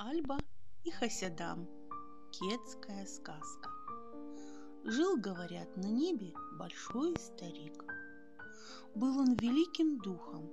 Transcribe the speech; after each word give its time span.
Альба 0.00 0.38
и 0.84 0.92
Хасядам. 0.92 1.66
Кетская 2.30 3.04
сказка. 3.04 3.68
Жил, 4.84 5.16
говорят, 5.16 5.76
на 5.76 5.88
небе 5.88 6.32
большой 6.56 7.16
старик. 7.18 7.84
Был 8.94 9.18
он 9.18 9.34
великим 9.34 9.98
духом, 9.98 10.48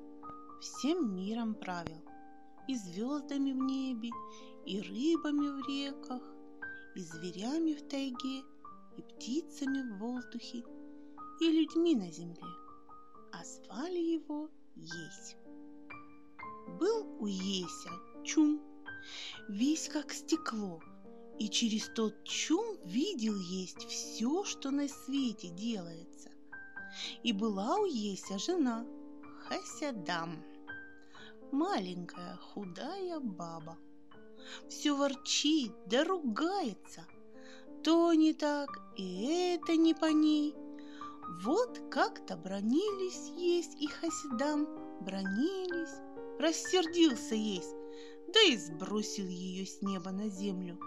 всем 0.62 1.16
миром 1.16 1.54
правил, 1.54 2.02
и 2.68 2.76
звездами 2.76 3.52
в 3.52 3.58
небе, 3.58 4.10
и 4.66 4.82
рыбами 4.82 5.62
в 5.62 5.68
реках, 5.68 6.24
и 6.96 7.02
зверями 7.02 7.76
в 7.76 7.88
тайге, 7.88 8.40
и 8.98 9.02
птицами 9.04 9.92
в 9.92 10.00
воздухе, 10.00 10.64
и 11.40 11.52
людьми 11.52 11.96
на 11.96 12.12
земле. 12.12 12.50
А 13.32 13.44
звали 13.44 14.00
его 14.00 14.50
Есть. 14.76 15.38
Был 16.80 17.22
у 17.22 17.28
Еся 17.28 17.92
чум, 18.24 18.60
весь 19.48 19.90
как 19.90 20.12
стекло, 20.14 20.82
и 21.40 21.50
через 21.50 21.90
тот 21.90 22.24
чум 22.24 22.78
видел 22.86 23.38
есть 23.38 23.86
все, 23.88 24.44
что 24.44 24.72
на 24.72 24.88
свете 24.88 25.50
делается. 25.50 26.30
И 27.24 27.34
была 27.34 27.78
у 27.78 27.86
Еся 27.86 28.38
жена 28.38 28.86
Хасядам, 29.48 30.44
маленькая 31.52 32.38
худая 32.38 33.20
баба. 33.20 33.78
Все 34.70 34.96
ворчит 34.96 35.74
да 35.88 36.04
ругается, 36.04 37.06
то 37.84 38.14
не 38.14 38.34
так, 38.34 38.70
и 38.96 39.56
это 39.56 39.76
не 39.76 39.94
по 39.94 40.06
ней. 40.06 40.56
Вот 41.44 41.82
как-то 41.92 42.38
бронились 42.38 43.30
есть 43.36 43.82
и 43.82 43.88
Хасидам, 43.88 44.68
бронились, 45.02 46.02
рассердился 46.40 47.36
есть, 47.36 47.76
да 48.36 48.42
и 48.42 48.58
сбросил 48.58 49.28
ее 49.28 49.66
с 49.66 49.82
неба 49.82 50.12
на 50.12 50.28
землю, 50.28 50.78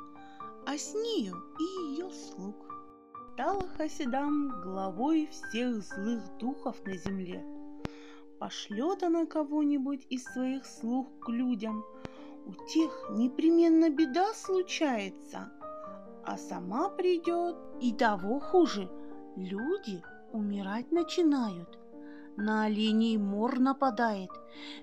а 0.66 0.76
с 0.76 0.92
нею 0.92 1.34
и 1.58 1.92
ее 1.92 2.10
слуг. 2.10 2.56
Стала 3.32 3.66
Хасидам 3.68 4.60
главой 4.62 5.28
всех 5.28 5.82
злых 5.82 6.22
духов 6.38 6.76
на 6.84 6.96
земле. 6.98 7.42
Пошлет 8.38 9.02
она 9.02 9.24
кого-нибудь 9.24 10.06
из 10.10 10.24
своих 10.24 10.66
слуг 10.66 11.08
к 11.24 11.30
людям, 11.30 11.84
у 12.44 12.52
тех 12.66 13.10
непременно 13.12 13.88
беда 13.88 14.34
случается, 14.34 15.50
а 16.24 16.36
сама 16.36 16.90
придет, 16.90 17.56
и 17.80 17.94
того 17.94 18.40
хуже, 18.40 18.90
люди 19.36 20.02
умирать 20.32 20.92
начинают. 20.92 21.78
На 22.36 22.64
оленей 22.64 23.16
мор 23.16 23.58
нападает, 23.58 24.30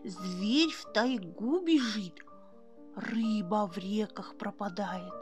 зверь 0.03 0.71
в 0.71 0.91
тайгу 0.93 1.59
бежит, 1.59 2.25
рыба 2.95 3.67
в 3.67 3.77
реках 3.77 4.35
пропадает. 4.37 5.13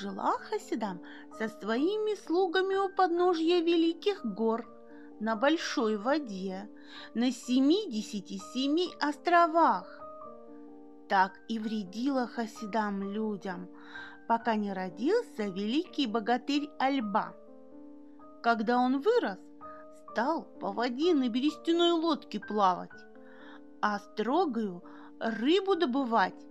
Жила 0.00 0.38
Хасидам 0.38 1.00
со 1.38 1.48
своими 1.48 2.14
слугами 2.14 2.76
у 2.76 2.88
подножья 2.94 3.60
великих 3.60 4.24
гор 4.24 4.66
на 5.18 5.36
большой 5.36 5.96
воде, 5.96 6.70
на 7.14 7.30
семидесяти 7.32 8.40
семи 8.54 8.88
островах. 9.00 10.00
Так 11.08 11.32
и 11.48 11.58
вредила 11.58 12.26
Хасидам 12.26 13.02
людям, 13.02 13.68
пока 14.28 14.54
не 14.54 14.72
родился 14.72 15.44
великий 15.44 16.06
богатырь 16.06 16.70
Альба. 16.78 17.34
Когда 18.42 18.78
он 18.78 19.00
вырос, 19.00 19.38
стал 20.10 20.44
по 20.60 20.72
воде 20.72 21.14
на 21.14 21.28
берестяной 21.28 21.90
лодке 21.90 22.40
плавать, 22.40 22.90
а 23.82 23.98
строгою 23.98 24.82
рыбу 25.18 25.74
добывать 25.76 26.46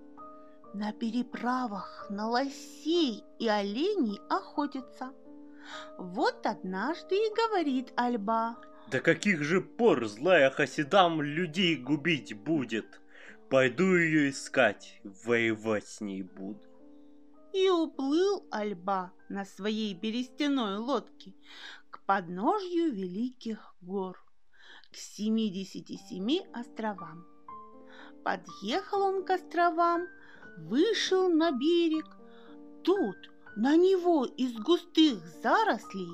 на 0.74 0.92
переправах 0.94 2.08
на 2.10 2.28
лосей 2.28 3.24
и 3.40 3.48
оленей 3.48 4.20
охотится. 4.30 5.14
Вот 5.98 6.46
однажды 6.46 7.16
и 7.16 7.34
говорит 7.34 7.94
Альба. 7.96 8.58
До 8.92 9.00
каких 9.00 9.44
же 9.44 9.62
пор 9.62 10.08
злая 10.08 10.50
Хасидам 10.50 11.22
людей 11.22 11.76
губить 11.76 12.34
будет? 12.34 13.00
Пойду 13.50 13.96
ее 13.96 14.30
искать, 14.30 15.00
воевать 15.04 15.88
с 15.88 16.02
ней 16.02 16.24
буду. 16.24 16.62
И 17.54 17.70
уплыл 17.70 18.46
Альба 18.52 19.12
на 19.28 19.46
своей 19.46 19.94
берестяной 19.96 20.78
лодке 20.78 21.34
к 21.90 22.04
подножью 22.06 22.92
великих 22.94 23.76
гор, 23.82 24.24
к 24.92 24.96
77 24.96 26.42
островам. 26.54 27.26
Подъехал 28.24 29.02
он 29.02 29.26
к 29.26 29.32
островам, 29.32 30.08
вышел 30.68 31.30
на 31.30 31.52
берег. 31.52 32.06
Тут 32.84 33.18
на 33.56 33.76
него 33.76 34.26
из 34.26 34.54
густых 34.54 35.20
зарослей 35.42 36.10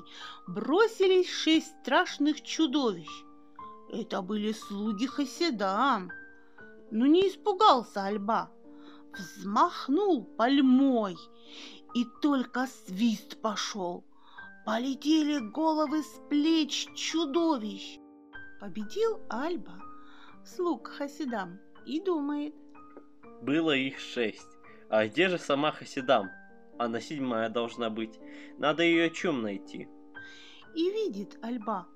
бросились 0.46 1.30
шесть 1.30 1.74
страшных 1.82 2.42
чудовищ. 2.42 3.08
Это 3.90 4.22
были 4.22 4.52
слуги 4.52 5.06
Хаседам. 5.06 6.10
Но 6.90 7.06
не 7.06 7.28
испугался 7.28 8.04
Альба, 8.04 8.50
взмахнул 9.16 10.24
пальмой, 10.24 11.16
и 11.94 12.04
только 12.22 12.66
свист 12.66 13.40
пошел. 13.40 14.04
Полетели 14.64 15.38
головы 15.38 16.02
с 16.02 16.20
плеч 16.28 16.88
чудовищ. 16.94 17.98
Победил 18.60 19.20
Альба 19.28 19.82
слуг 20.44 20.88
Хасидам 20.88 21.58
и 21.84 22.00
думает, 22.00 22.54
Было 23.42 23.72
их 23.72 23.98
шесть. 23.98 24.48
А 24.88 25.06
где 25.06 25.28
же 25.28 25.38
сама 25.38 25.72
Хасидам? 25.72 26.30
Она 26.78 27.00
седьмая 27.00 27.48
должна 27.48 27.90
быть. 27.90 28.18
Надо 28.58 28.82
ее 28.82 29.10
чем 29.10 29.42
найти? 29.42 29.88
и 30.76 30.90
видит 30.90 31.38
Альба, 31.42 31.86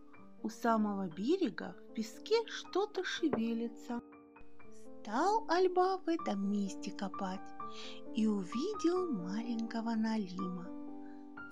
у 0.42 0.48
самого 0.48 1.06
берега 1.08 1.76
в 1.76 1.92
песке 1.94 2.34
что-то 2.46 3.04
шевелится. 3.04 4.00
Стал 5.02 5.44
Альба 5.48 5.98
в 5.98 6.08
этом 6.08 6.50
месте 6.50 6.90
копать 6.90 7.54
и 8.16 8.26
увидел 8.26 9.12
маленького 9.12 9.94
Налима. 9.94 10.66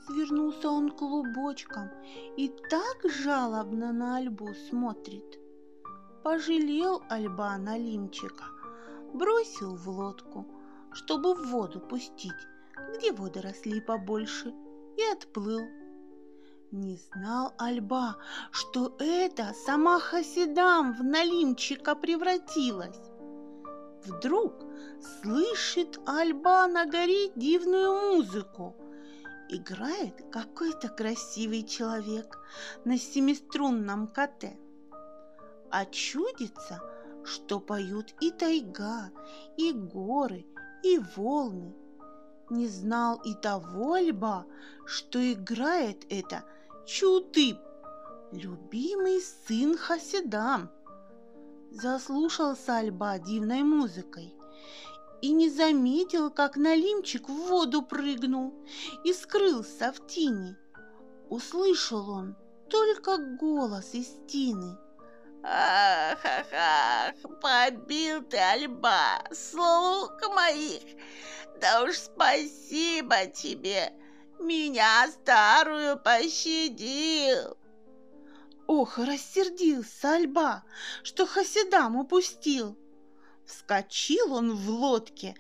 Свернулся 0.07 0.71
он 0.71 0.91
клубочком 0.91 1.91
и 2.39 2.49
так 2.71 3.13
жалобно 3.13 3.93
на 3.93 4.17
Альбу 4.17 4.49
смотрит. 4.71 5.39
Пожалел 6.25 7.03
Альба 7.11 7.59
Налимчика, 7.59 8.45
бросил 9.15 9.77
в 9.77 9.89
лодку, 9.89 10.47
чтобы 10.93 11.35
в 11.35 11.49
воду 11.49 11.81
пустить, 11.81 12.33
где 12.95 13.13
водоросли 13.13 13.81
побольше, 13.81 14.55
и 14.97 15.03
отплыл. 15.13 15.67
Не 16.71 16.97
знал 16.97 17.55
Альба, 17.57 18.17
что 18.51 18.95
это 18.99 19.55
сама 19.65 19.99
Хасидам 20.01 20.93
в 20.93 21.03
Налимчика 21.03 21.95
превратилась. 21.95 23.01
Вдруг 24.05 24.53
слышит 25.01 25.99
Альба 26.07 26.67
на 26.67 26.85
горе 26.85 27.31
дивную 27.35 27.93
музыку. 28.13 28.77
Играет 29.49 30.23
какой-то 30.31 30.89
красивый 30.89 31.63
человек 31.63 32.39
на 32.85 32.99
семиструнном 32.99 34.09
коте. 34.09 34.59
А 35.71 35.87
чудится, 35.87 36.83
что 37.29 37.61
поют 37.61 38.15
и 38.21 38.31
тайга, 38.31 39.11
и 39.57 39.73
горы, 39.73 40.47
и 40.83 40.99
волны. 41.17 41.75
Не 42.51 42.67
знал 42.67 43.21
и 43.25 43.35
того 43.35 43.93
Альба, 43.93 44.47
что 44.87 45.19
играет 45.33 46.07
это 46.09 46.45
Чутып, 46.87 47.59
любимый 48.33 49.21
сын 49.21 49.77
Хасидам. 49.77 50.71
Заслушался 51.71 52.79
Альба 52.79 53.19
дивной 53.19 53.63
музыкой 53.63 54.35
и 55.21 55.33
не 55.33 55.51
заметил, 55.51 56.31
как 56.31 56.57
Налимчик 56.57 57.29
в 57.29 57.49
воду 57.49 57.83
прыгнул 57.83 58.55
и 59.05 59.13
скрылся 59.13 59.93
в 59.93 60.07
тени. 60.07 60.57
Услышал 61.29 62.09
он 62.09 62.37
только 62.71 63.19
голос 63.19 63.93
из 63.93 64.09
тины. 64.27 64.79
Ах, 65.43 66.19
ах, 66.25 66.53
ах, 66.53 67.41
побил 67.41 68.23
ты, 68.23 68.39
Альба, 68.39 69.23
слуг 69.33 70.21
моих. 70.35 70.83
Да 71.61 71.83
уж 71.85 71.97
спасибо 71.97 73.27
тебе, 73.27 73.93
меня 74.39 75.09
старую 75.11 75.99
пощадил. 75.99 77.57
Ох, 78.67 78.99
рассердился 78.99 80.15
Альба, 80.15 80.65
что 81.03 81.27
Хасидам 81.27 81.97
упустил. 81.97 82.77
Вскочил 83.47 84.35
он 84.35 84.55
в 84.55 84.69
лодке, 84.69 85.35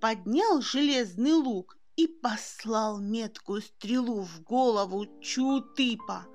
поднял 0.00 0.60
железный 0.60 1.32
лук 1.32 1.78
и 1.96 2.06
послал 2.06 2.98
меткую 2.98 3.62
стрелу 3.62 4.22
в 4.22 4.42
голову 4.42 5.06
Чутыпа. 5.20 6.26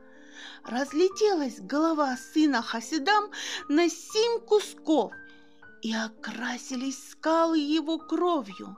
Разлетелась 0.64 1.60
голова 1.60 2.18
сына 2.18 2.62
Хасидам 2.62 3.32
на 3.68 3.90
семь 3.90 4.40
кусков, 4.42 5.12
и 5.82 5.94
окрасились 5.94 7.12
скалы 7.12 7.58
его 7.58 7.98
кровью. 7.98 8.78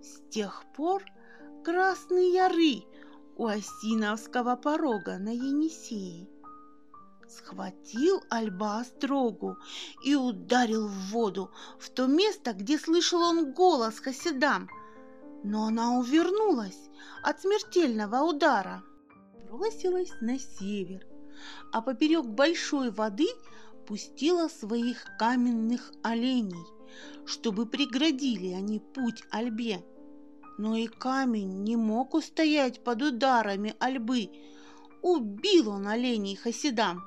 С 0.00 0.30
тех 0.30 0.64
пор 0.74 1.04
красные 1.64 2.32
яры 2.32 2.84
у 3.36 3.46
Осиновского 3.46 4.56
порога 4.56 5.18
на 5.18 5.30
Енисее. 5.30 6.28
Схватил 7.28 8.22
Альба 8.28 8.80
острогу 8.80 9.56
и 10.04 10.14
ударил 10.14 10.86
в 10.86 11.10
воду, 11.10 11.50
в 11.78 11.88
то 11.90 12.06
место, 12.06 12.52
где 12.52 12.78
слышал 12.78 13.22
он 13.22 13.52
голос 13.52 14.00
Хасидам. 14.00 14.68
Но 15.42 15.66
она 15.66 15.98
увернулась 15.98 16.90
от 17.22 17.40
смертельного 17.40 18.22
удара. 18.22 18.82
Бросилась 19.52 20.14
на 20.22 20.38
север, 20.38 21.06
а 21.72 21.82
поперек 21.82 22.24
большой 22.24 22.90
воды 22.90 23.28
пустила 23.86 24.48
своих 24.48 25.04
каменных 25.18 25.92
оленей, 26.02 26.64
чтобы 27.26 27.66
преградили 27.66 28.54
они 28.54 28.80
путь 28.80 29.22
Альбе. 29.30 29.84
Но 30.56 30.74
и 30.74 30.86
камень 30.86 31.64
не 31.64 31.76
мог 31.76 32.14
устоять 32.14 32.82
под 32.82 33.02
ударами 33.02 33.76
Альбы. 33.78 34.30
Убил 35.02 35.68
он 35.68 35.86
оленей 35.86 36.34
Хасидам. 36.34 37.02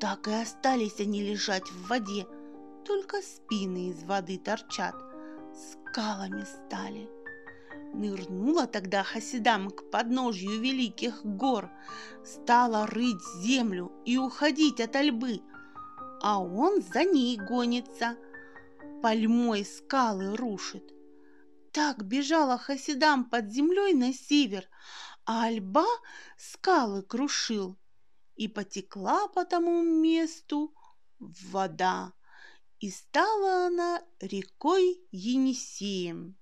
Так 0.00 0.26
и 0.26 0.32
остались 0.32 1.00
они 1.00 1.22
лежать 1.22 1.70
в 1.70 1.88
воде, 1.88 2.26
только 2.86 3.20
спины 3.20 3.90
из 3.90 4.02
воды 4.04 4.38
торчат, 4.38 4.94
скалами 5.52 6.44
стали. 6.44 7.23
Нырнула 7.94 8.66
тогда 8.66 9.04
Хасидам 9.04 9.70
к 9.70 9.88
подножью 9.88 10.60
великих 10.60 11.24
гор, 11.24 11.70
стала 12.24 12.86
рыть 12.86 13.22
землю 13.40 13.92
и 14.04 14.18
уходить 14.18 14.80
от 14.80 14.96
Альбы, 14.96 15.40
а 16.20 16.40
он 16.40 16.82
за 16.82 17.04
ней 17.04 17.36
гонится, 17.36 18.16
пальмой 19.00 19.64
скалы 19.64 20.36
рушит. 20.36 20.92
Так 21.70 22.04
бежала 22.04 22.58
Хасидам 22.58 23.30
под 23.30 23.52
землей 23.52 23.94
на 23.94 24.12
север, 24.12 24.68
а 25.24 25.44
Альба 25.44 25.86
скалы 26.36 27.02
крушил, 27.02 27.78
и 28.34 28.48
потекла 28.48 29.28
по 29.28 29.44
тому 29.44 29.82
месту 29.82 30.74
вода, 31.20 32.12
и 32.80 32.90
стала 32.90 33.66
она 33.66 34.02
рекой 34.20 35.00
Енисеем. 35.12 36.36